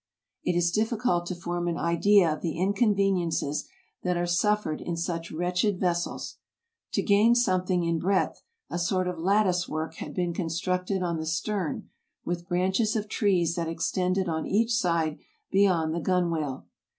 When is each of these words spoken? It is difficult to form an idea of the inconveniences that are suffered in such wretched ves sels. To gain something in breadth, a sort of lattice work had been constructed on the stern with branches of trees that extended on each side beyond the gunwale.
It 0.43 0.55
is 0.57 0.71
difficult 0.71 1.27
to 1.27 1.35
form 1.35 1.67
an 1.67 1.77
idea 1.77 2.33
of 2.33 2.41
the 2.41 2.57
inconveniences 2.57 3.67
that 4.01 4.17
are 4.17 4.25
suffered 4.25 4.81
in 4.81 4.97
such 4.97 5.31
wretched 5.31 5.79
ves 5.79 6.03
sels. 6.05 6.37
To 6.93 7.03
gain 7.03 7.35
something 7.35 7.83
in 7.83 7.99
breadth, 7.99 8.41
a 8.67 8.79
sort 8.79 9.07
of 9.07 9.19
lattice 9.19 9.69
work 9.69 9.97
had 9.97 10.15
been 10.15 10.33
constructed 10.33 11.03
on 11.03 11.17
the 11.17 11.27
stern 11.27 11.87
with 12.25 12.47
branches 12.49 12.95
of 12.95 13.07
trees 13.09 13.53
that 13.53 13.67
extended 13.67 14.27
on 14.27 14.47
each 14.47 14.73
side 14.73 15.19
beyond 15.51 15.93
the 15.93 15.99
gunwale. 16.01 16.65